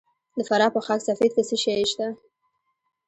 [0.37, 2.07] د فراه په خاک سفید کې څه شی شته؟